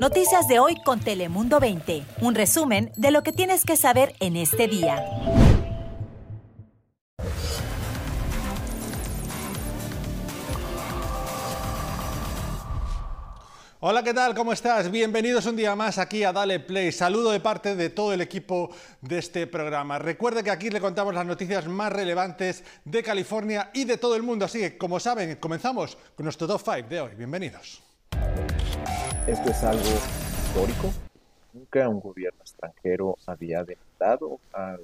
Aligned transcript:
Noticias 0.00 0.46
de 0.46 0.58
hoy 0.58 0.76
con 0.84 1.00
Telemundo 1.00 1.58
20. 1.58 2.04
Un 2.20 2.34
resumen 2.34 2.92
de 2.96 3.10
lo 3.10 3.22
que 3.22 3.32
tienes 3.32 3.64
que 3.64 3.76
saber 3.76 4.14
en 4.20 4.36
este 4.36 4.68
día. 4.68 5.02
Hola, 13.80 14.02
¿qué 14.02 14.12
tal? 14.12 14.34
¿Cómo 14.34 14.52
estás? 14.52 14.90
Bienvenidos 14.90 15.46
un 15.46 15.56
día 15.56 15.74
más 15.76 15.98
aquí 15.98 16.24
a 16.24 16.32
Dale 16.32 16.60
Play. 16.60 16.92
Saludo 16.92 17.30
de 17.30 17.40
parte 17.40 17.76
de 17.76 17.88
todo 17.88 18.12
el 18.12 18.20
equipo 18.20 18.70
de 19.00 19.18
este 19.18 19.46
programa. 19.46 19.98
Recuerde 19.98 20.42
que 20.42 20.50
aquí 20.50 20.68
le 20.68 20.80
contamos 20.80 21.14
las 21.14 21.24
noticias 21.24 21.66
más 21.66 21.92
relevantes 21.92 22.64
de 22.84 23.02
California 23.02 23.70
y 23.72 23.84
de 23.84 23.96
todo 23.96 24.16
el 24.16 24.22
mundo. 24.22 24.44
Así 24.44 24.58
que, 24.58 24.76
como 24.76 25.00
saben, 25.00 25.36
comenzamos 25.36 25.96
con 26.16 26.24
nuestro 26.24 26.46
top 26.46 26.60
5 26.64 26.88
de 26.88 27.00
hoy. 27.00 27.14
Bienvenidos. 27.16 27.85
Esto 29.26 29.50
es 29.50 29.64
algo 29.64 29.82
histórico. 29.82 30.92
Nunca 31.52 31.88
un 31.88 31.98
gobierno 31.98 32.38
extranjero 32.42 33.16
había 33.26 33.64
demandado 33.64 34.38
a 34.52 34.76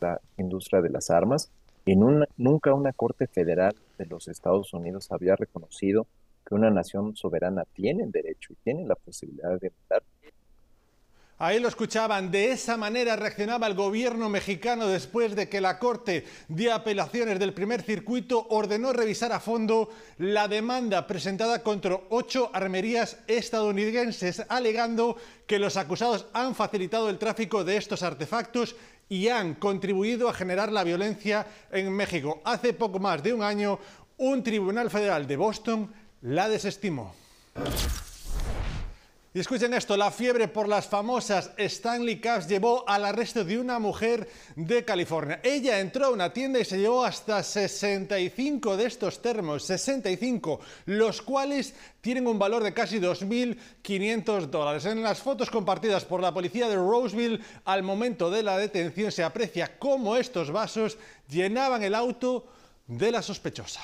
la 0.00 0.20
industria 0.36 0.80
de 0.80 0.90
las 0.90 1.10
armas 1.10 1.50
y 1.84 1.96
nunca 1.96 2.74
una 2.74 2.92
corte 2.92 3.26
federal 3.26 3.74
de 3.98 4.06
los 4.06 4.28
Estados 4.28 4.72
Unidos 4.72 5.10
había 5.10 5.34
reconocido 5.34 6.06
que 6.46 6.54
una 6.54 6.70
nación 6.70 7.16
soberana 7.16 7.64
tiene 7.72 8.06
derecho 8.06 8.52
y 8.52 8.56
tiene 8.62 8.86
la 8.86 8.94
posibilidad 8.94 9.58
de 9.58 9.70
votar. 9.70 10.04
Ahí 11.40 11.60
lo 11.60 11.68
escuchaban. 11.68 12.32
De 12.32 12.50
esa 12.50 12.76
manera 12.76 13.14
reaccionaba 13.14 13.68
el 13.68 13.74
gobierno 13.74 14.28
mexicano 14.28 14.88
después 14.88 15.36
de 15.36 15.48
que 15.48 15.60
la 15.60 15.78
Corte 15.78 16.24
de 16.48 16.72
Apelaciones 16.72 17.38
del 17.38 17.54
Primer 17.54 17.82
Circuito 17.82 18.44
ordenó 18.50 18.92
revisar 18.92 19.32
a 19.32 19.38
fondo 19.38 19.88
la 20.18 20.48
demanda 20.48 21.06
presentada 21.06 21.62
contra 21.62 22.00
ocho 22.10 22.50
armerías 22.52 23.18
estadounidenses, 23.28 24.42
alegando 24.48 25.16
que 25.46 25.60
los 25.60 25.76
acusados 25.76 26.26
han 26.32 26.56
facilitado 26.56 27.08
el 27.08 27.18
tráfico 27.18 27.62
de 27.62 27.76
estos 27.76 28.02
artefactos 28.02 28.74
y 29.08 29.28
han 29.28 29.54
contribuido 29.54 30.28
a 30.28 30.34
generar 30.34 30.72
la 30.72 30.82
violencia 30.82 31.46
en 31.70 31.92
México. 31.92 32.42
Hace 32.44 32.72
poco 32.72 32.98
más 32.98 33.22
de 33.22 33.32
un 33.32 33.44
año, 33.44 33.78
un 34.16 34.42
tribunal 34.42 34.90
federal 34.90 35.28
de 35.28 35.36
Boston 35.36 35.94
la 36.22 36.48
desestimó. 36.48 37.14
Y 39.34 39.40
escuchen 39.40 39.74
esto, 39.74 39.94
la 39.94 40.10
fiebre 40.10 40.48
por 40.48 40.66
las 40.66 40.86
famosas 40.86 41.50
Stanley 41.58 42.18
Cups 42.18 42.48
llevó 42.48 42.88
al 42.88 43.04
arresto 43.04 43.44
de 43.44 43.58
una 43.58 43.78
mujer 43.78 44.26
de 44.56 44.86
California. 44.86 45.40
Ella 45.42 45.80
entró 45.80 46.06
a 46.06 46.10
una 46.10 46.32
tienda 46.32 46.58
y 46.58 46.64
se 46.64 46.78
llevó 46.78 47.04
hasta 47.04 47.42
65 47.42 48.78
de 48.78 48.86
estos 48.86 49.20
termos, 49.20 49.64
65, 49.64 50.60
los 50.86 51.20
cuales 51.20 51.74
tienen 52.00 52.26
un 52.26 52.38
valor 52.38 52.62
de 52.62 52.72
casi 52.72 52.98
2.500 52.98 54.46
dólares. 54.46 54.86
En 54.86 55.02
las 55.02 55.18
fotos 55.18 55.50
compartidas 55.50 56.06
por 56.06 56.22
la 56.22 56.32
policía 56.32 56.66
de 56.66 56.76
Roseville, 56.76 57.40
al 57.66 57.82
momento 57.82 58.30
de 58.30 58.42
la 58.42 58.56
detención 58.56 59.12
se 59.12 59.24
aprecia 59.24 59.78
cómo 59.78 60.16
estos 60.16 60.50
vasos 60.50 60.96
llenaban 61.28 61.82
el 61.82 61.94
auto 61.94 62.46
de 62.86 63.12
la 63.12 63.20
sospechosa. 63.20 63.82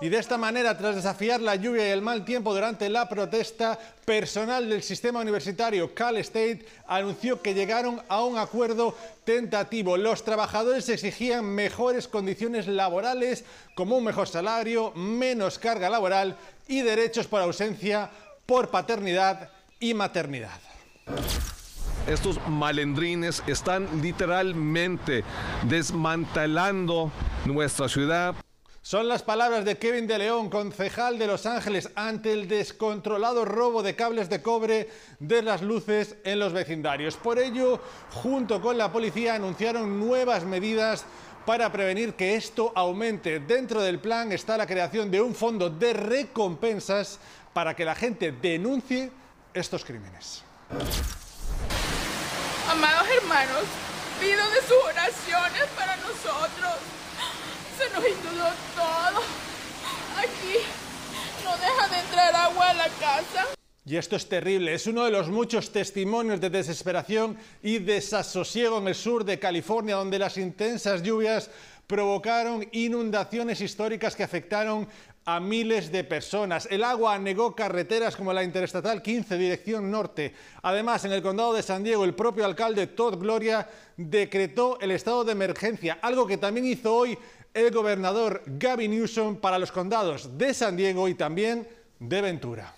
Y 0.00 0.10
de 0.10 0.18
esta 0.18 0.36
manera, 0.36 0.76
tras 0.76 0.96
desafiar 0.96 1.40
la 1.40 1.54
lluvia 1.54 1.88
y 1.88 1.90
el 1.90 2.02
mal 2.02 2.26
tiempo 2.26 2.52
durante 2.52 2.90
la 2.90 3.08
protesta, 3.08 3.78
personal 4.04 4.68
del 4.68 4.82
sistema 4.82 5.20
universitario 5.20 5.94
Cal 5.94 6.18
State 6.18 6.66
anunció 6.86 7.40
que 7.40 7.54
llegaron 7.54 8.02
a 8.08 8.22
un 8.22 8.36
acuerdo 8.36 8.94
tentativo. 9.24 9.96
Los 9.96 10.22
trabajadores 10.22 10.90
exigían 10.90 11.46
mejores 11.46 12.06
condiciones 12.06 12.66
laborales, 12.66 13.46
como 13.74 13.96
un 13.96 14.04
mejor 14.04 14.28
salario, 14.28 14.92
menos 14.94 15.58
carga 15.58 15.88
laboral 15.88 16.36
y 16.68 16.82
derechos 16.82 17.26
por 17.26 17.40
ausencia, 17.40 18.10
por 18.44 18.70
paternidad 18.70 19.48
y 19.80 19.94
maternidad. 19.94 20.60
Estos 22.06 22.38
malendrines 22.46 23.42
están 23.46 24.02
literalmente 24.02 25.24
desmantelando 25.62 27.10
nuestra 27.46 27.88
ciudad. 27.88 28.34
Son 28.82 29.08
las 29.08 29.22
palabras 29.22 29.64
de 29.64 29.78
Kevin 29.78 30.06
de 30.06 30.18
León, 30.18 30.50
concejal 30.50 31.18
de 31.18 31.26
Los 31.26 31.46
Ángeles, 31.46 31.88
ante 31.94 32.32
el 32.32 32.48
descontrolado 32.48 33.46
robo 33.46 33.82
de 33.82 33.96
cables 33.96 34.28
de 34.28 34.42
cobre 34.42 34.90
de 35.20 35.40
las 35.40 35.62
luces 35.62 36.16
en 36.22 36.38
los 36.38 36.52
vecindarios. 36.52 37.16
Por 37.16 37.38
ello, 37.38 37.80
junto 38.10 38.60
con 38.60 38.76
la 38.76 38.92
policía, 38.92 39.36
anunciaron 39.36 39.98
nuevas 39.98 40.44
medidas 40.44 41.06
para 41.46 41.72
prevenir 41.72 42.12
que 42.12 42.34
esto 42.34 42.72
aumente. 42.74 43.40
Dentro 43.40 43.80
del 43.80 44.00
plan 44.00 44.32
está 44.32 44.58
la 44.58 44.66
creación 44.66 45.10
de 45.10 45.22
un 45.22 45.34
fondo 45.34 45.70
de 45.70 45.94
recompensas 45.94 47.18
para 47.54 47.74
que 47.74 47.86
la 47.86 47.94
gente 47.94 48.32
denuncie 48.32 49.10
estos 49.54 49.82
crímenes. 49.82 50.42
Amados 52.70 53.06
hermanos, 53.22 53.64
pido 54.20 54.50
de 54.50 54.60
sus 54.60 54.84
oraciones 54.90 55.64
para 55.74 55.96
nosotros. 55.96 56.93
Se 57.78 57.90
nos 57.92 58.04
inundó 58.06 58.50
todo. 58.76 59.22
Aquí 60.16 60.58
no 61.44 61.56
deja 61.56 61.88
de 61.88 62.00
entrar 62.00 62.34
agua 62.34 62.70
a 62.70 62.74
la 62.74 62.88
casa. 62.88 63.46
Y 63.86 63.96
esto 63.96 64.16
es 64.16 64.26
terrible, 64.28 64.72
es 64.72 64.86
uno 64.86 65.04
de 65.04 65.10
los 65.10 65.28
muchos 65.28 65.70
testimonios 65.70 66.40
de 66.40 66.48
desesperación 66.48 67.36
y 67.62 67.78
desasosiego 67.78 68.78
en 68.78 68.88
el 68.88 68.94
sur 68.94 69.24
de 69.24 69.38
California, 69.38 69.96
donde 69.96 70.18
las 70.18 70.38
intensas 70.38 71.02
lluvias 71.02 71.50
provocaron 71.86 72.66
inundaciones 72.72 73.60
históricas 73.60 74.16
que 74.16 74.22
afectaron 74.22 74.88
a 75.24 75.40
miles 75.40 75.90
de 75.90 76.04
personas. 76.04 76.68
El 76.70 76.84
agua 76.84 77.14
anegó 77.14 77.54
carreteras 77.54 78.16
como 78.16 78.32
la 78.32 78.44
Interestatal 78.44 79.02
15, 79.02 79.38
dirección 79.38 79.90
norte. 79.90 80.34
Además, 80.62 81.04
en 81.04 81.12
el 81.12 81.22
condado 81.22 81.54
de 81.54 81.62
San 81.62 81.82
Diego, 81.82 82.04
el 82.04 82.14
propio 82.14 82.44
alcalde 82.44 82.88
Todd 82.88 83.18
Gloria 83.18 83.68
decretó 83.96 84.78
el 84.80 84.90
estado 84.90 85.24
de 85.24 85.32
emergencia, 85.32 85.98
algo 86.02 86.26
que 86.26 86.36
también 86.36 86.66
hizo 86.66 86.94
hoy 86.94 87.18
el 87.54 87.70
gobernador 87.70 88.42
Gavin 88.46 88.90
Newsom 88.90 89.36
para 89.36 89.58
los 89.58 89.72
condados 89.72 90.36
de 90.36 90.52
San 90.52 90.76
Diego 90.76 91.08
y 91.08 91.14
también 91.14 91.66
de 92.00 92.20
Ventura. 92.20 92.74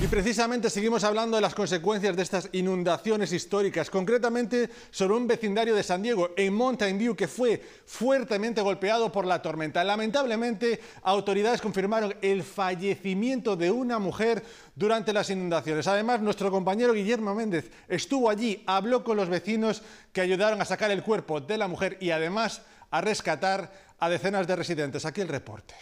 Y 0.00 0.06
precisamente 0.06 0.70
seguimos 0.70 1.02
hablando 1.02 1.36
de 1.36 1.40
las 1.40 1.56
consecuencias 1.56 2.14
de 2.14 2.22
estas 2.22 2.48
inundaciones 2.52 3.32
históricas, 3.32 3.90
concretamente 3.90 4.70
sobre 4.92 5.16
un 5.16 5.26
vecindario 5.26 5.74
de 5.74 5.82
San 5.82 6.02
Diego, 6.02 6.30
en 6.36 6.54
Mountain 6.54 6.96
View, 6.96 7.16
que 7.16 7.26
fue 7.26 7.60
fuertemente 7.84 8.60
golpeado 8.60 9.10
por 9.10 9.26
la 9.26 9.42
tormenta. 9.42 9.82
Lamentablemente, 9.82 10.80
autoridades 11.02 11.60
confirmaron 11.60 12.14
el 12.22 12.44
fallecimiento 12.44 13.56
de 13.56 13.72
una 13.72 13.98
mujer 13.98 14.44
durante 14.76 15.12
las 15.12 15.30
inundaciones. 15.30 15.88
Además, 15.88 16.20
nuestro 16.20 16.48
compañero 16.52 16.92
Guillermo 16.92 17.34
Méndez 17.34 17.68
estuvo 17.88 18.30
allí, 18.30 18.62
habló 18.68 19.02
con 19.02 19.16
los 19.16 19.28
vecinos 19.28 19.82
que 20.12 20.20
ayudaron 20.20 20.62
a 20.62 20.64
sacar 20.64 20.92
el 20.92 21.02
cuerpo 21.02 21.40
de 21.40 21.58
la 21.58 21.66
mujer 21.66 21.98
y 22.00 22.10
además 22.10 22.62
a 22.92 23.00
rescatar 23.00 23.72
a 23.98 24.08
decenas 24.08 24.46
de 24.46 24.54
residentes. 24.54 25.04
Aquí 25.04 25.22
el 25.22 25.28
reporte. 25.28 25.74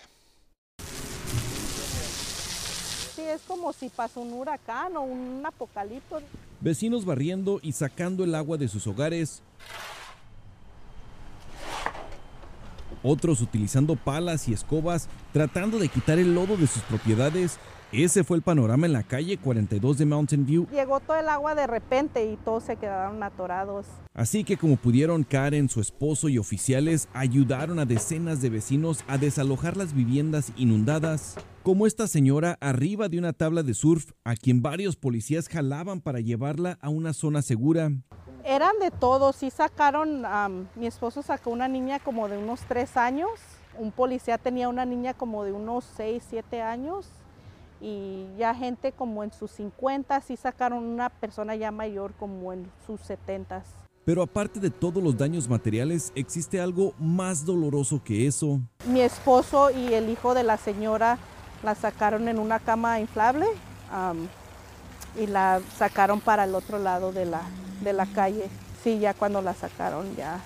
Es 3.36 3.42
como 3.42 3.72
si 3.72 3.88
pasó 3.88 4.20
un 4.20 4.32
huracán 4.32 4.96
o 4.96 5.02
un 5.02 5.42
apocalipto. 5.44 6.20
Vecinos 6.60 7.04
barriendo 7.04 7.60
y 7.62 7.72
sacando 7.72 8.24
el 8.24 8.34
agua 8.34 8.56
de 8.56 8.68
sus 8.68 8.86
hogares. 8.86 9.42
Otros 13.02 13.40
utilizando 13.40 13.94
palas 13.94 14.48
y 14.48 14.52
escobas 14.52 15.08
tratando 15.32 15.78
de 15.78 15.88
quitar 15.88 16.18
el 16.18 16.34
lodo 16.34 16.56
de 16.56 16.66
sus 16.66 16.82
propiedades 16.82 17.58
ese 17.92 18.24
fue 18.24 18.36
el 18.36 18.42
panorama 18.42 18.86
en 18.86 18.92
la 18.92 19.04
calle 19.04 19.38
42 19.38 19.98
de 19.98 20.06
Mountain 20.06 20.44
View. 20.44 20.66
Llegó 20.72 20.98
todo 20.98 21.16
el 21.16 21.28
agua 21.28 21.54
de 21.54 21.68
repente 21.68 22.30
y 22.30 22.36
todos 22.44 22.64
se 22.64 22.76
quedaron 22.76 23.22
atorados. 23.22 23.86
Así 24.12 24.42
que 24.42 24.56
como 24.56 24.76
pudieron, 24.76 25.22
Karen, 25.22 25.68
su 25.68 25.80
esposo 25.80 26.28
y 26.28 26.38
oficiales 26.38 27.08
ayudaron 27.14 27.78
a 27.78 27.84
decenas 27.84 28.42
de 28.42 28.50
vecinos 28.50 29.04
a 29.06 29.18
desalojar 29.18 29.76
las 29.76 29.94
viviendas 29.94 30.52
inundadas, 30.56 31.36
como 31.66 31.88
esta 31.88 32.06
señora 32.06 32.56
arriba 32.60 33.08
de 33.08 33.18
una 33.18 33.32
tabla 33.32 33.64
de 33.64 33.74
surf 33.74 34.12
a 34.22 34.36
quien 34.36 34.62
varios 34.62 34.94
policías 34.94 35.48
jalaban 35.48 36.00
para 36.00 36.20
llevarla 36.20 36.78
a 36.80 36.90
una 36.90 37.12
zona 37.12 37.42
segura. 37.42 37.90
Eran 38.44 38.78
de 38.78 38.92
todos, 38.92 39.34
sí 39.34 39.50
sacaron, 39.50 40.22
mi 40.76 40.86
esposo 40.86 41.24
sacó 41.24 41.50
una 41.50 41.66
niña 41.66 41.98
como 41.98 42.28
de 42.28 42.38
unos 42.38 42.60
tres 42.68 42.96
años, 42.96 43.30
un 43.80 43.90
policía 43.90 44.38
tenía 44.38 44.68
una 44.68 44.84
niña 44.84 45.14
como 45.14 45.42
de 45.42 45.50
unos 45.50 45.84
seis, 45.96 46.22
siete 46.30 46.62
años 46.62 47.08
y 47.80 48.26
ya 48.38 48.54
gente 48.54 48.92
como 48.92 49.24
en 49.24 49.32
sus 49.32 49.50
50 49.50 50.20
sí 50.20 50.36
sacaron 50.36 50.84
una 50.84 51.08
persona 51.08 51.56
ya 51.56 51.72
mayor 51.72 52.12
como 52.12 52.52
en 52.52 52.70
sus 52.86 53.00
70. 53.00 53.64
Pero 54.04 54.22
aparte 54.22 54.60
de 54.60 54.70
todos 54.70 55.02
los 55.02 55.16
daños 55.16 55.48
materiales, 55.48 56.12
existe 56.14 56.60
algo 56.60 56.94
más 57.00 57.44
doloroso 57.44 58.00
que 58.04 58.28
eso. 58.28 58.60
Mi 58.88 59.00
esposo 59.00 59.72
y 59.72 59.94
el 59.94 60.08
hijo 60.10 60.32
de 60.32 60.44
la 60.44 60.58
señora 60.58 61.18
la 61.62 61.74
sacaron 61.74 62.28
en 62.28 62.38
una 62.38 62.58
cama 62.58 63.00
inflable 63.00 63.46
y 65.18 65.26
la 65.26 65.60
sacaron 65.78 66.20
para 66.20 66.44
el 66.44 66.54
otro 66.54 66.78
lado 66.78 67.12
de 67.12 67.26
la, 67.26 67.42
de 67.82 67.92
la 67.92 68.06
calle. 68.06 68.48
Sí, 68.82 68.98
ya 68.98 69.14
cuando 69.14 69.42
la 69.42 69.54
sacaron 69.54 70.14
ya 70.16 70.40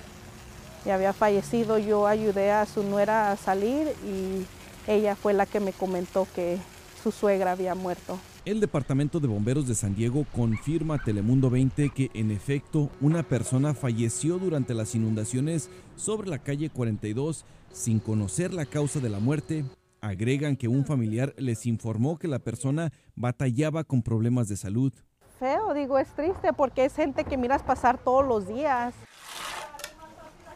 ya 0.85 0.95
había 0.95 1.13
fallecido. 1.13 1.79
Yo 1.79 2.07
ayudé 2.07 2.51
a 2.51 2.67
su 2.67 2.83
nuera 2.83 3.33
a 3.33 3.37
salir 3.37 3.89
y 4.05 4.47
ella 4.91 5.17
fue 5.17 5.33
la 5.33 5.47
que 5.47 5.61
me 5.61 5.73
comentó 5.73 6.27
que 6.35 6.59
su 7.03 7.13
suegra 7.13 7.53
había 7.53 7.75
muerto. 7.75 8.19
El 8.45 8.61
Departamento 8.61 9.21
de 9.21 9.29
Bomberos 9.29 9.69
de 9.69 9.75
San 9.75 9.95
Diego 9.95 10.25
confirma 10.35 10.95
a 10.95 11.05
Telemundo 11.05 11.51
20 11.51 11.91
que 11.91 12.11
en 12.15 12.31
efecto 12.31 12.89
una 13.01 13.23
persona 13.23 13.75
falleció 13.75 14.39
durante 14.39 14.73
las 14.73 14.95
inundaciones 14.95 15.69
sobre 15.97 16.31
la 16.31 16.39
calle 16.39 16.71
42 16.71 17.45
sin 17.71 17.99
conocer 17.99 18.55
la 18.55 18.65
causa 18.65 18.99
de 18.99 19.11
la 19.11 19.21
muerte. 19.21 19.65
Agregan 20.01 20.57
que 20.57 20.69
un 20.69 20.85
familiar 20.85 21.35
les 21.37 21.67
informó 21.67 22.19
que 22.19 22.29
la 22.29 22.39
persona 22.39 22.93
batallaba 23.15 23.85
con 23.85 24.03
problemas 24.03 24.49
de 24.49 24.57
salud. 24.57 24.93
Feo, 25.39 25.75
digo, 25.75 25.99
es 25.99 26.09
triste 26.15 26.53
porque 26.53 26.85
es 26.85 26.95
gente 26.95 27.25
que 27.25 27.37
miras 27.37 27.63
pasar 27.63 27.99
todos 27.99 28.27
los 28.27 28.47
días. 28.47 28.95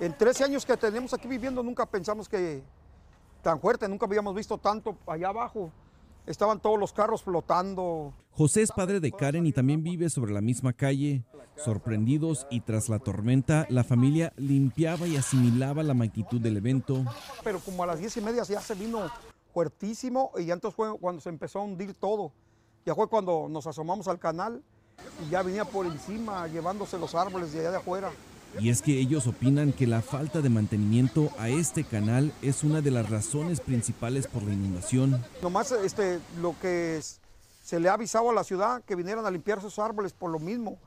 En 0.01 0.17
13 0.17 0.45
años 0.45 0.67
que 0.67 0.77
tenemos 0.77 1.15
aquí 1.15 1.29
viviendo 1.29 1.63
nunca 1.63 1.87
pensamos 1.87 2.29
que 2.29 2.63
tan 3.43 3.61
fuerte, 3.61 3.89
nunca 3.89 4.07
habíamos 4.07 4.35
visto 4.35 4.59
tanto 4.59 4.97
allá 5.07 5.29
abajo. 5.29 5.71
Estaban 6.27 6.59
todos 6.59 6.81
los 6.81 6.93
carros 6.93 7.23
flotando. 7.23 8.15
José 8.31 8.63
es 8.63 8.73
padre 8.73 8.99
de 8.99 9.13
Karen 9.13 9.47
y 9.47 9.53
también 9.53 9.83
vive 9.83 10.09
sobre 10.09 10.33
la 10.33 10.41
misma 10.41 10.73
calle. 10.73 11.23
Sorprendidos 11.57 12.47
y 12.51 12.61
tras 12.61 12.89
la 12.89 12.99
tormenta, 12.99 13.67
la 13.69 13.85
familia 13.85 14.33
limpiaba 14.37 15.07
y 15.07 15.17
asimilaba 15.17 15.83
la 15.83 15.95
magnitud 15.95 16.41
del 16.41 16.57
evento. 16.57 17.05
Pero 17.45 17.61
como 17.61 17.85
a 17.85 17.87
las 17.87 18.01
diez 18.01 18.17
y 18.17 18.21
media 18.21 18.43
ya 18.43 18.61
se 18.61 18.75
vino 18.75 19.09
fuertísimo 19.75 20.33
y 20.37 20.47
ya 20.47 20.55
entonces 20.55 20.75
fue 20.77 20.99
cuando 20.99 21.23
se 21.23 21.29
empezó 21.31 21.61
a 21.61 21.63
hundir 21.63 21.95
todo. 21.95 22.33
Ya 22.85 22.95
fue 22.95 23.09
cuando 23.09 23.47
nos 23.49 23.67
asomamos 23.67 24.09
al 24.09 24.19
canal 24.19 24.63
y 25.27 25.31
ya 25.31 25.43
venía 25.43 25.65
por 25.65 25.87
encima 25.87 26.47
llevándose 26.49 26.99
los 26.99 27.15
árboles 27.15 27.53
de 27.53 27.61
allá 27.61 27.71
de 27.71 27.77
afuera. 27.79 28.11
Y 28.61 28.69
es 28.69 28.83
que 28.83 28.99
ellos 29.01 29.27
opinan 29.27 29.73
que 29.73 29.87
la 29.87 30.03
falta 30.03 30.41
de 30.41 30.49
mantenimiento 30.49 31.31
a 31.39 31.49
este 31.49 31.83
canal 31.85 32.33
es 32.43 32.63
una 32.63 32.81
de 32.83 32.91
las 32.91 33.09
razones 33.11 33.61
principales 33.61 34.27
por 34.27 34.43
la 34.43 34.53
inundación. 34.53 35.25
Nomás 35.43 35.73
este, 35.73 36.21
lo 36.41 36.55
que 36.61 36.99
es- 36.99 37.21
se 37.65 37.81
le 37.81 37.89
ha 37.89 37.95
avisado 37.95 38.29
a 38.31 38.35
la 38.35 38.45
ciudad 38.45 38.83
que 38.85 38.95
vinieran 38.95 39.25
a 39.25 39.31
limpiar 39.31 39.59
esos 39.59 39.79
árboles 39.79 40.13
por 40.13 40.31
lo 40.31 40.39
mismo. 40.39 40.79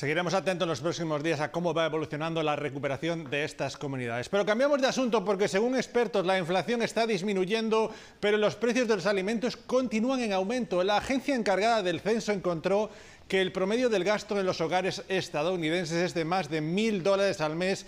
Seguiremos 0.00 0.32
atentos 0.32 0.64
en 0.64 0.70
los 0.70 0.80
próximos 0.80 1.22
días 1.22 1.40
a 1.40 1.52
cómo 1.52 1.74
va 1.74 1.84
evolucionando 1.84 2.42
la 2.42 2.56
recuperación 2.56 3.28
de 3.28 3.44
estas 3.44 3.76
comunidades. 3.76 4.30
Pero 4.30 4.46
cambiamos 4.46 4.80
de 4.80 4.86
asunto 4.86 5.22
porque 5.26 5.46
según 5.46 5.76
expertos 5.76 6.24
la 6.24 6.38
inflación 6.38 6.80
está 6.80 7.06
disminuyendo, 7.06 7.92
pero 8.18 8.38
los 8.38 8.56
precios 8.56 8.88
de 8.88 8.96
los 8.96 9.04
alimentos 9.04 9.58
continúan 9.58 10.20
en 10.20 10.32
aumento. 10.32 10.82
La 10.82 10.96
agencia 10.96 11.34
encargada 11.34 11.82
del 11.82 12.00
censo 12.00 12.32
encontró 12.32 12.88
que 13.28 13.42
el 13.42 13.52
promedio 13.52 13.90
del 13.90 14.04
gasto 14.04 14.40
en 14.40 14.46
los 14.46 14.62
hogares 14.62 15.04
estadounidenses 15.10 15.98
es 15.98 16.14
de 16.14 16.24
más 16.24 16.48
de 16.48 16.62
mil 16.62 17.02
dólares 17.02 17.42
al 17.42 17.54
mes 17.54 17.84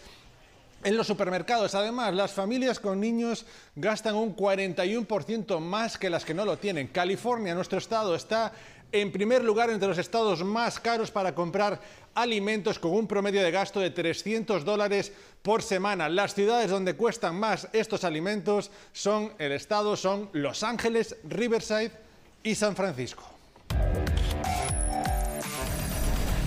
en 0.84 0.96
los 0.96 1.06
supermercados, 1.06 1.76
además, 1.76 2.12
las 2.12 2.32
familias 2.32 2.80
con 2.80 2.98
niños 2.98 3.46
gastan 3.76 4.16
un 4.16 4.34
41% 4.34 5.60
más 5.60 5.96
que 5.96 6.10
las 6.10 6.24
que 6.24 6.34
no 6.34 6.44
lo 6.44 6.58
tienen. 6.58 6.88
California, 6.88 7.54
nuestro 7.54 7.78
estado, 7.78 8.16
está 8.16 8.52
en 8.92 9.10
primer 9.10 9.42
lugar 9.42 9.70
entre 9.70 9.88
los 9.88 9.98
estados 9.98 10.44
más 10.44 10.78
caros 10.78 11.10
para 11.10 11.34
comprar 11.34 11.80
alimentos 12.14 12.78
con 12.78 12.92
un 12.92 13.06
promedio 13.06 13.42
de 13.42 13.50
gasto 13.50 13.80
de 13.80 13.90
300 13.90 14.64
dólares 14.64 15.12
por 15.42 15.62
semana. 15.62 16.08
Las 16.08 16.34
ciudades 16.34 16.70
donde 16.70 16.94
cuestan 16.94 17.34
más 17.36 17.68
estos 17.72 18.04
alimentos 18.04 18.70
son 18.92 19.32
el 19.38 19.52
estado, 19.52 19.96
son 19.96 20.28
Los 20.32 20.62
Ángeles, 20.62 21.16
Riverside 21.24 21.92
y 22.42 22.54
San 22.54 22.76
Francisco. 22.76 23.24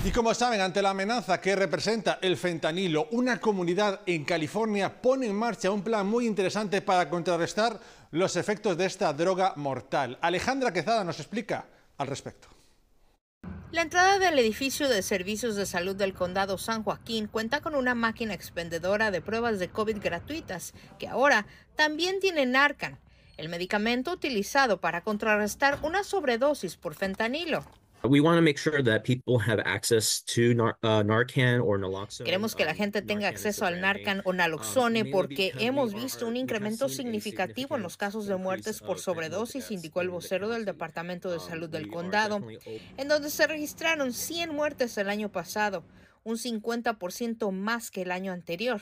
Y 0.06 0.12
como 0.12 0.36
saben, 0.36 0.62
ante 0.62 0.84
la 0.84 0.92
amenaza 0.92 1.42
que 1.42 1.56
representa 1.56 2.20
el 2.22 2.38
fentanilo, 2.38 3.08
una 3.10 3.42
comunidad 3.42 4.02
en 4.06 4.24
California 4.24 5.02
pone 5.02 5.26
en 5.26 5.36
marcha 5.36 5.72
un 5.72 5.82
plan 5.82 6.06
muy 6.06 6.28
interesante 6.28 6.84
para 6.84 7.10
contrarrestar 7.10 7.80
los 8.12 8.36
efectos 8.36 8.78
de 8.78 8.86
esta 8.86 9.12
droga 9.14 9.54
mortal. 9.56 10.20
Alejandra 10.22 10.72
Quezada 10.72 11.04
nos 11.04 11.20
explica 11.20 11.66
al 11.98 12.08
respecto. 12.08 12.48
La 13.72 13.82
entrada 13.82 14.20
del 14.20 14.40
edificio 14.40 14.88
de 14.88 15.02
servicios 15.02 15.56
de 15.56 15.66
salud 15.66 15.96
del 15.96 16.14
condado 16.14 16.58
San 16.58 16.84
Joaquín 16.84 17.28
cuenta 17.28 17.62
con 17.62 17.76
una 17.76 17.94
máquina 17.94 18.34
expendedora 18.34 19.12
de 19.12 19.22
pruebas 19.22 19.60
de 19.60 19.70
COVID 19.70 19.98
gratuitas, 20.02 20.74
que 20.98 21.08
ahora 21.08 21.46
también 21.76 22.20
tiene 22.20 22.46
Narcan, 22.46 23.00
el 23.38 23.50
medicamento 23.50 24.14
utilizado 24.14 24.80
para 24.80 25.02
contrarrestar 25.02 25.80
una 25.84 26.04
sobredosis 26.04 26.78
por 26.78 26.96
fentanilo. 26.96 27.66
We 28.04 28.20
want 28.22 28.38
to 28.38 28.42
make 28.42 28.60
sure 28.60 28.84
that 28.84 29.04
people 29.04 29.40
have 29.40 29.60
access 29.66 30.22
to 30.36 30.54
Nar- 30.54 30.78
uh, 30.84 31.02
Narcan 31.02 31.60
or 31.64 31.80
Naloxone. 31.80 32.26
Queremos 32.26 32.56
que 32.56 32.64
la 32.66 32.76
gente 32.76 33.02
tenga 33.02 33.28
acceso 33.28 33.66
al 33.66 33.82
Narcan 33.82 34.22
o 34.26 34.34
Naloxone 34.34 35.06
porque 35.06 35.54
hemos 35.60 35.94
visto 35.94 36.28
un 36.28 36.38
incremento 36.38 36.88
significativo 36.88 37.76
en 37.76 37.82
los 37.82 37.98
casos 37.98 38.28
de 38.28 38.36
muertes 38.36 38.80
por 38.82 39.00
sobredosis, 39.00 39.72
indicó 39.72 40.02
el 40.02 40.10
vocero 40.10 40.50
del 40.50 40.66
Departamento 40.66 41.32
de 41.32 41.40
Salud 41.40 41.70
del 41.70 41.90
condado, 41.90 42.42
en 42.98 43.08
donde 43.08 43.30
se 43.30 43.48
registraron 43.48 44.14
100 44.14 44.54
muertes 44.54 44.98
el 44.98 45.10
año 45.10 45.32
pasado, 45.32 45.84
un 46.24 46.38
50% 46.38 47.52
más 47.52 47.90
que 47.90 48.04
el 48.04 48.12
año 48.12 48.34
anterior. 48.34 48.82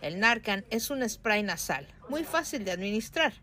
El 0.00 0.20
Narcan 0.20 0.64
es 0.70 0.90
un 0.90 1.06
spray 1.06 1.42
nasal, 1.42 1.86
muy 2.08 2.24
fácil 2.24 2.64
de 2.64 2.70
administrar. 2.70 3.34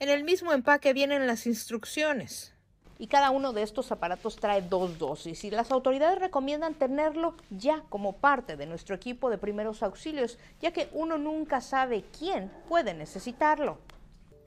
En 0.00 0.08
el 0.08 0.24
mismo 0.24 0.52
empaque 0.52 0.92
vienen 0.92 1.26
las 1.26 1.46
instrucciones. 1.46 2.53
Y 2.98 3.08
cada 3.08 3.30
uno 3.30 3.52
de 3.52 3.62
estos 3.62 3.90
aparatos 3.92 4.36
trae 4.36 4.62
dos 4.62 4.98
dosis 4.98 5.44
y 5.44 5.50
las 5.50 5.70
autoridades 5.70 6.18
recomiendan 6.18 6.74
tenerlo 6.74 7.34
ya 7.50 7.82
como 7.88 8.16
parte 8.16 8.56
de 8.56 8.66
nuestro 8.66 8.94
equipo 8.94 9.30
de 9.30 9.38
primeros 9.38 9.82
auxilios, 9.82 10.38
ya 10.60 10.72
que 10.72 10.88
uno 10.92 11.18
nunca 11.18 11.60
sabe 11.60 12.04
quién 12.18 12.50
puede 12.68 12.94
necesitarlo. 12.94 13.78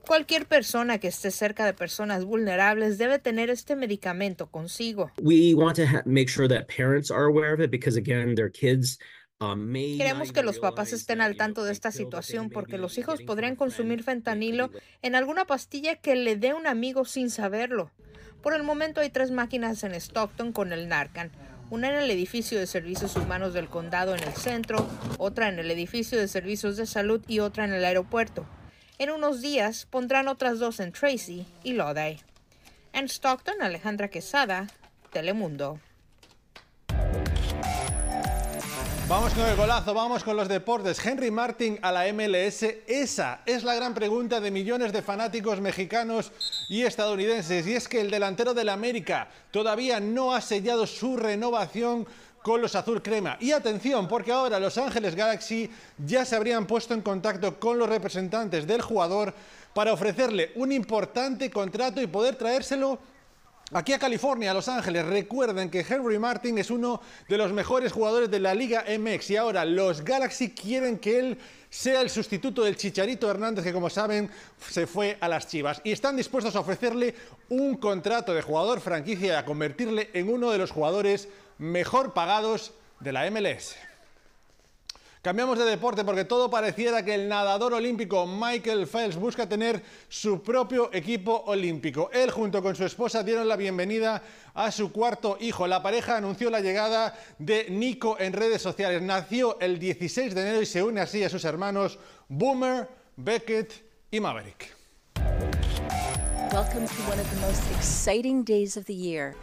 Cualquier 0.08 0.46
persona 0.46 1.00
que 1.00 1.10
esté 1.10 1.32
cerca 1.32 1.66
de 1.66 1.74
personas 1.74 2.24
vulnerables 2.24 2.98
debe 2.98 3.20
tener 3.20 3.50
este 3.50 3.76
medicamento 3.76 4.48
consigo. 4.48 5.12
We 5.22 5.54
want 5.54 5.76
to 5.76 5.84
ha- 5.84 6.04
make 6.06 6.30
sure 6.30 6.48
that 6.48 6.68
parents 6.68 7.12
are 7.12 7.26
aware 7.26 7.54
of 7.54 7.60
it 7.60 7.70
because, 7.70 8.00
again, 8.00 8.36
their 8.36 8.50
kids 8.50 9.00
um, 9.40 9.74
Queremos 9.74 10.32
que 10.32 10.44
los 10.44 10.60
papás 10.60 10.94
estén 10.94 11.20
al 11.20 11.36
tanto 11.36 11.66
de 11.66 11.74
esta 11.74 11.92
situación 11.92 12.50
porque 12.50 12.78
los 12.78 12.98
hijos 12.98 13.22
podrían 13.22 13.58
consumir 13.58 14.02
fentanilo 14.04 14.72
en 15.02 15.16
alguna 15.16 15.46
pastilla 15.46 15.96
que 15.96 16.16
le 16.16 16.38
dé 16.38 16.54
un 16.54 16.68
amigo 16.68 17.04
sin 17.04 17.30
saberlo. 17.30 17.92
Por 18.42 18.54
el 18.54 18.64
momento 18.64 19.02
hay 19.02 19.10
tres 19.10 19.32
máquinas 19.32 19.84
en 19.84 19.94
Stockton 19.96 20.52
con 20.52 20.72
el 20.72 20.88
Narcan. 20.88 21.32
Una 21.70 21.90
en 21.90 21.96
el 21.96 22.10
edificio 22.12 22.60
de 22.60 22.68
servicios 22.68 23.16
humanos 23.16 23.54
del 23.54 23.68
condado 23.68 24.16
en 24.16 24.24
el 24.24 24.34
centro, 24.34 24.88
otra 25.18 25.50
en 25.50 25.60
el 25.60 25.70
edificio 25.70 26.18
de 26.18 26.28
servicios 26.28 26.78
de 26.78 26.86
salud 26.86 27.22
y 27.28 27.40
otra 27.40 27.66
en 27.66 27.74
el 27.74 27.84
aeropuerto. 27.84 28.46
En 29.00 29.10
unos 29.10 29.42
días 29.42 29.86
pondrán 29.86 30.28
otras 30.28 30.60
dos 30.60 30.80
en 30.80 30.92
Tracy 30.92 31.46
y 31.64 31.74
Lodi. 31.74 32.20
En 32.94 33.06
Stockton, 33.10 33.62
Alejandra 33.62 34.08
Quesada, 34.08 34.68
Telemundo. 35.12 35.80
Vamos 39.10 39.34
con 39.34 39.46
el 39.46 39.56
golazo, 39.56 39.94
vamos 39.94 40.22
con 40.22 40.36
los 40.36 40.50
deportes. 40.50 41.04
Henry 41.04 41.32
Martin 41.32 41.80
a 41.82 41.94
la 41.94 42.12
MLS, 42.12 42.64
esa 42.88 43.40
es 43.46 43.64
la 43.64 43.74
gran 43.74 43.94
pregunta 43.94 44.42
de 44.42 44.52
millones 44.52 44.92
de 44.92 45.02
fanáticos 45.02 45.62
mexicanos 45.62 46.30
y 46.68 46.82
estadounidenses. 46.82 47.66
Y 47.66 47.76
es 47.76 47.88
que 47.88 48.02
el 48.02 48.12
delantero 48.12 48.54
del 48.54 48.68
América 48.68 49.30
todavía 49.50 50.02
no 50.02 50.36
ha 50.36 50.42
sellado 50.42 50.86
su 50.86 51.16
renovación 51.16 52.06
con 52.44 52.62
los 52.62 52.76
azul 52.76 53.02
crema. 53.02 53.38
Y 53.40 53.54
atención, 53.54 54.10
porque 54.10 54.34
ahora 54.34 54.60
Los 54.60 54.78
Ángeles 54.78 55.16
Galaxy 55.16 55.72
ya 56.06 56.26
se 56.26 56.36
habrían 56.36 56.68
puesto 56.68 56.94
en 56.94 57.02
contacto 57.02 57.58
con 57.62 57.80
los 57.80 57.88
representantes 57.88 58.68
del 58.68 58.82
jugador 58.82 59.34
para 59.74 59.94
ofrecerle 59.94 60.52
un 60.56 60.74
importante 60.74 61.50
contrato 61.50 62.02
y 62.02 62.08
poder 62.08 62.36
traérselo 62.36 63.00
Aquí 63.74 63.92
a 63.92 64.00
California, 64.00 64.52
a 64.52 64.54
Los 64.54 64.70
Ángeles, 64.70 65.06
recuerden 65.06 65.70
que 65.70 65.82
Henry 65.82 66.18
Martin 66.18 66.58
es 66.58 66.72
uno 66.72 67.02
de 67.28 67.38
los 67.38 67.52
mejores 67.52 67.92
jugadores 67.92 68.32
de 68.32 68.40
la 68.40 68.56
Liga 68.56 68.86
MX 68.98 69.32
y 69.32 69.36
ahora 69.36 69.66
los 69.66 70.06
Galaxy 70.06 70.52
quieren 70.52 70.98
que 70.98 71.20
él 71.20 71.38
sea 71.70 72.00
el 72.00 72.10
sustituto 72.10 72.64
del 72.64 72.78
Chicharito 72.78 73.30
Hernández 73.30 73.66
que 73.66 73.74
como 73.74 73.90
saben 73.90 74.30
se 74.70 74.88
fue 74.88 75.18
a 75.20 75.28
las 75.28 75.48
Chivas 75.48 75.82
y 75.84 75.92
están 75.92 76.16
dispuestos 76.16 76.56
a 76.56 76.62
ofrecerle 76.62 77.14
un 77.50 77.76
contrato 77.76 78.34
de 78.34 78.42
jugador 78.42 78.80
franquicia 78.80 79.28
y 79.28 79.32
a 79.32 79.44
convertirle 79.44 80.12
en 80.14 80.30
uno 80.30 80.50
de 80.50 80.60
los 80.60 80.72
jugadores 80.72 81.28
mejor 81.58 82.14
pagados 82.14 82.72
de 83.02 83.12
la 83.12 83.30
MLS. 83.30 83.76
Cambiamos 85.28 85.60
de 85.60 85.66
deporte 85.66 86.06
porque 86.06 86.24
todo 86.24 86.50
pareciera 86.50 87.04
que 87.04 87.14
el 87.14 87.28
nadador 87.28 87.74
olímpico 87.74 88.26
Michael 88.26 88.88
Phelps 88.88 89.18
busca 89.18 89.46
tener 89.46 89.84
su 90.08 90.42
propio 90.42 90.90
equipo 90.94 91.44
olímpico. 91.48 92.10
Él 92.14 92.32
junto 92.32 92.64
con 92.64 92.78
su 92.78 92.86
esposa 92.86 93.24
dieron 93.24 93.46
la 93.46 93.58
bienvenida 93.58 94.24
a 94.54 94.72
su 94.72 94.90
cuarto 94.90 95.38
hijo. 95.42 95.68
La 95.68 95.84
pareja 95.84 96.16
anunció 96.16 96.50
la 96.50 96.62
llegada 96.62 97.14
de 97.40 97.70
Nico 97.70 98.16
en 98.18 98.32
redes 98.32 98.62
sociales. 98.62 99.02
Nació 99.02 99.60
el 99.60 99.80
16 99.80 100.34
de 100.34 100.42
enero 100.44 100.62
y 100.62 100.66
se 100.66 100.82
une 100.82 101.02
así 101.02 101.22
a 101.26 101.30
sus 101.30 101.44
hermanos 101.44 102.00
Boomer, 102.30 102.88
Beckett 103.18 103.74
y 104.10 104.22
Maverick. 104.22 104.74
Welcome 106.54 106.88
to 106.88 107.12
one 107.12 107.20
of 107.20 107.30
the 107.32 107.46
most 107.46 107.70
exciting 107.76 108.46
days 108.46 108.78
of 108.78 108.86
the 108.86 108.96
year. 108.96 109.36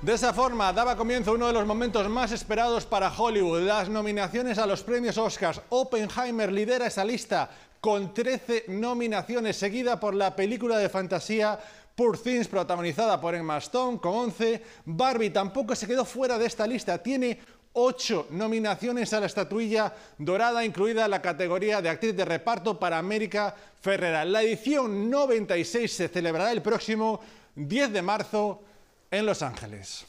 De 0.00 0.14
esa 0.14 0.32
forma 0.32 0.72
daba 0.72 0.96
comienzo 0.96 1.32
uno 1.32 1.48
de 1.48 1.52
los 1.52 1.66
momentos 1.66 2.08
más 2.08 2.30
esperados 2.30 2.86
para 2.86 3.12
Hollywood, 3.12 3.62
las 3.62 3.88
nominaciones 3.88 4.56
a 4.58 4.66
los 4.66 4.84
premios 4.84 5.18
Oscars. 5.18 5.60
Oppenheimer 5.70 6.52
lidera 6.52 6.86
esa 6.86 7.04
lista 7.04 7.50
con 7.80 8.14
13 8.14 8.66
nominaciones, 8.68 9.56
seguida 9.56 9.98
por 9.98 10.14
la 10.14 10.36
película 10.36 10.78
de 10.78 10.88
fantasía 10.88 11.58
Poor 11.96 12.16
Things, 12.16 12.46
protagonizada 12.46 13.20
por 13.20 13.34
Emma 13.34 13.58
Stone, 13.58 13.98
con 13.98 14.14
11. 14.14 14.62
Barbie 14.84 15.30
tampoco 15.30 15.74
se 15.74 15.88
quedó 15.88 16.04
fuera 16.04 16.38
de 16.38 16.46
esta 16.46 16.64
lista, 16.64 17.02
tiene 17.02 17.40
8 17.72 18.28
nominaciones 18.30 19.12
a 19.12 19.18
la 19.18 19.26
estatuilla 19.26 19.92
dorada, 20.16 20.64
incluida 20.64 21.08
la 21.08 21.20
categoría 21.20 21.82
de 21.82 21.88
actriz 21.88 22.14
de 22.16 22.24
reparto 22.24 22.78
para 22.78 22.98
América 22.98 23.52
Ferrera. 23.80 24.24
La 24.24 24.42
edición 24.42 25.10
96 25.10 25.92
se 25.92 26.06
celebrará 26.06 26.52
el 26.52 26.62
próximo 26.62 27.18
10 27.56 27.92
de 27.92 28.02
marzo 28.02 28.62
en 29.10 29.26
Los 29.26 29.42
Ángeles. 29.42 30.06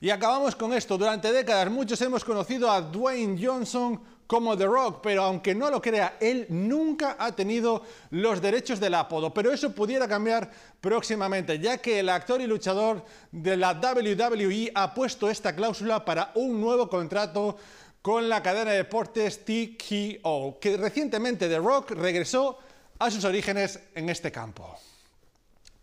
Y 0.00 0.10
acabamos 0.10 0.54
con 0.54 0.72
esto. 0.72 0.98
Durante 0.98 1.32
décadas 1.32 1.70
muchos 1.70 2.00
hemos 2.02 2.24
conocido 2.24 2.70
a 2.70 2.80
Dwayne 2.80 3.38
Johnson 3.42 4.00
como 4.26 4.56
The 4.56 4.66
Rock, 4.66 5.00
pero 5.02 5.22
aunque 5.22 5.54
no 5.54 5.70
lo 5.70 5.80
crea, 5.80 6.16
él 6.20 6.46
nunca 6.48 7.16
ha 7.18 7.32
tenido 7.32 7.82
los 8.10 8.42
derechos 8.42 8.80
del 8.80 8.94
apodo. 8.94 9.32
Pero 9.32 9.52
eso 9.52 9.72
pudiera 9.72 10.06
cambiar 10.06 10.50
próximamente, 10.80 11.58
ya 11.58 11.78
que 11.78 12.00
el 12.00 12.08
actor 12.08 12.40
y 12.40 12.46
luchador 12.46 13.04
de 13.30 13.56
la 13.56 13.72
WWE 13.72 14.72
ha 14.74 14.92
puesto 14.92 15.30
esta 15.30 15.54
cláusula 15.54 16.04
para 16.04 16.32
un 16.34 16.60
nuevo 16.60 16.90
contrato 16.90 17.56
con 18.02 18.28
la 18.28 18.42
cadena 18.42 18.72
de 18.72 18.78
deportes 18.78 19.44
TKO, 19.44 20.58
que 20.60 20.76
recientemente 20.76 21.48
The 21.48 21.58
Rock 21.58 21.92
regresó 21.92 22.58
a 22.98 23.10
sus 23.10 23.24
orígenes 23.24 23.80
en 23.94 24.08
este 24.08 24.30
campo 24.30 24.76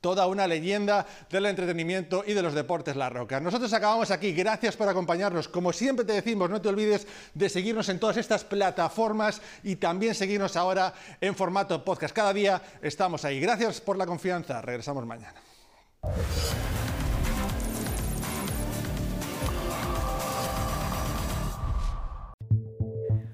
toda 0.04 0.28
una 0.28 0.46
leyenda 0.48 1.08
del 1.30 1.46
entretenimiento 1.46 2.26
y 2.28 2.34
de 2.34 2.42
los 2.42 2.54
deportes 2.54 2.98
La 2.98 3.10
Roca. 3.10 3.40
Nosotros 3.40 3.72
acabamos 3.72 4.12
aquí, 4.12 4.34
gracias 4.34 4.76
por 4.76 4.90
acompañarnos. 4.90 5.48
Como 5.48 5.72
siempre 5.72 6.04
te 6.04 6.12
decimos, 6.12 6.50
no 6.50 6.62
te 6.62 6.68
olvides 6.68 7.08
de 7.34 7.48
seguirnos 7.48 7.88
en 7.88 8.00
todas 8.00 8.18
estas 8.18 8.44
plataformas 8.44 9.42
y 9.64 9.78
también 9.78 10.14
seguirnos 10.14 10.58
ahora 10.58 10.94
en 11.22 11.34
formato 11.34 11.86
podcast. 11.86 12.14
Cada 12.14 12.34
día 12.34 12.62
estamos 12.82 13.24
ahí. 13.24 13.40
Gracias 13.40 13.80
por 13.80 13.98
la 13.98 14.06
confianza. 14.06 14.62
Regresamos 14.62 15.06
mañana. 15.06 15.42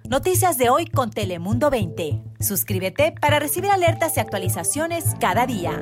Noticias 0.08 0.58
de 0.60 0.70
hoy 0.70 0.86
con 0.86 1.10
Telemundo 1.10 1.72
20. 1.72 2.22
Suscríbete 2.40 3.14
para 3.20 3.40
recibir 3.40 3.72
alertas 3.72 4.18
y 4.18 4.20
actualizaciones 4.20 5.06
cada 5.20 5.48
día. 5.48 5.80